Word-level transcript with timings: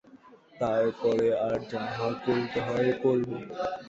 তার 0.53 0.83
পরে 1.01 1.27
আর 1.45 1.57
যাহা 1.71 2.07
করিতে 2.23 2.59
হয় 2.67 2.91
করিব। 3.03 3.31